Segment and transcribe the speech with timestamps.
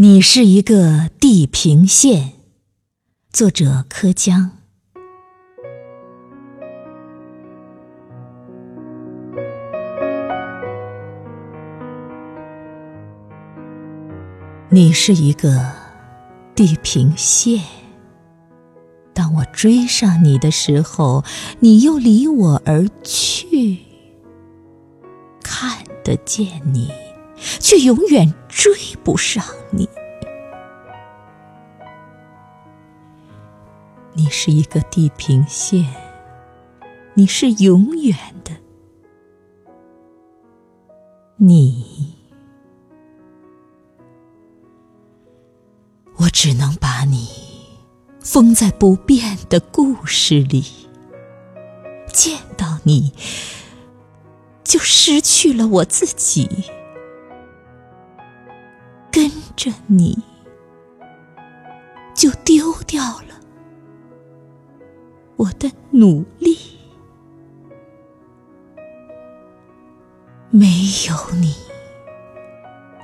[0.00, 2.34] 你是一个地平线，
[3.32, 4.52] 作者柯江。
[14.68, 15.68] 你是一个
[16.54, 17.64] 地平线，
[19.12, 21.24] 当我追上你的时候，
[21.58, 23.78] 你又离我而去，
[25.42, 26.88] 看得见你。
[27.60, 29.88] 却永远追不上你。
[34.14, 35.86] 你是一个地平线，
[37.14, 38.52] 你是永远的，
[41.36, 42.14] 你，
[46.16, 47.28] 我只能把你
[48.18, 50.64] 封在不变的故事里。
[52.12, 53.12] 见到你，
[54.64, 56.48] 就失去了我自己。
[59.28, 60.18] 跟着你，
[62.14, 63.40] 就丢掉了
[65.36, 66.56] 我的努力。
[70.48, 70.66] 没
[71.06, 71.54] 有你，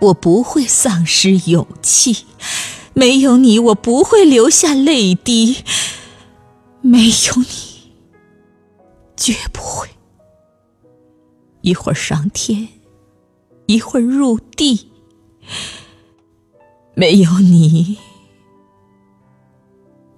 [0.00, 2.24] 我不会丧失勇气；
[2.94, 5.64] 没有你，我不会流下泪滴；
[6.80, 7.92] 没有你，
[9.16, 9.88] 绝不会
[11.62, 12.68] 一会儿上天，
[13.66, 14.88] 一会儿入地。
[16.94, 17.98] 没有你，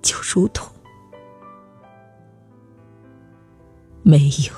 [0.03, 0.69] 就如同
[4.03, 4.53] 没有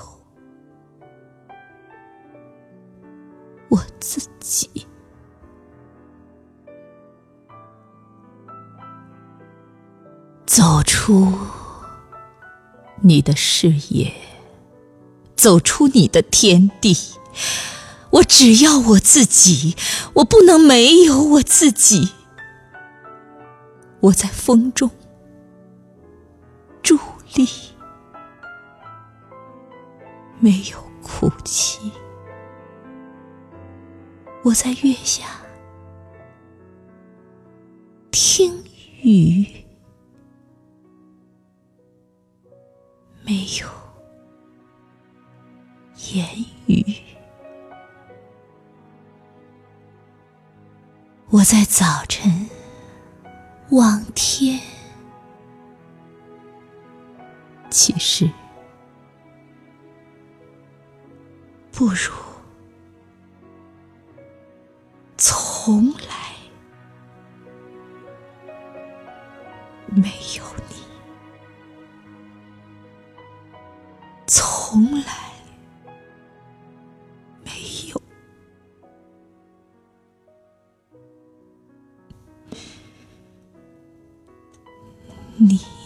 [3.69, 4.69] 我自己。
[10.45, 11.31] 走出
[12.99, 14.11] 你的视野，
[15.35, 16.95] 走出你的天地。
[18.09, 19.75] 我只要我自己，
[20.13, 22.09] 我不能没有我自己。
[23.99, 24.89] 我在风中
[26.83, 26.97] 伫
[27.35, 27.47] 立，
[30.39, 31.91] 没有哭泣；
[34.43, 35.25] 我在月下
[38.11, 38.63] 听
[39.01, 39.45] 雨，
[43.25, 43.67] 没有
[46.13, 46.96] 言语。
[51.29, 52.49] 我在早晨
[53.71, 54.61] 望天，
[57.69, 58.31] 其实
[61.73, 62.13] 不如
[65.17, 66.33] 从来
[69.87, 70.75] 没有你，
[74.25, 75.26] 从来。
[85.39, 85.76] 你。